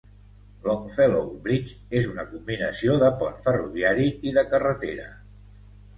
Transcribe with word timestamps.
Longfellow 0.67 1.27
Bridge 1.43 1.75
és 1.99 2.09
una 2.13 2.25
combinació 2.31 2.97
de 3.05 3.11
pont 3.21 3.37
ferroviari 3.45 4.09
i 4.31 4.35
de 4.39 4.49
carretera. 4.55 5.07